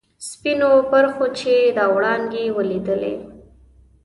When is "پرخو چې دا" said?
0.91-1.85